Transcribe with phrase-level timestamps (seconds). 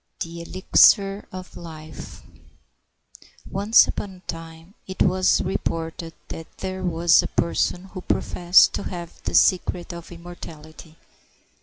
[0.21, 2.23] THE ELIXIR OF LIFE
[3.47, 8.83] Once upon a time it was reported that there was a person who professed to
[8.89, 10.97] have the secret of immortality.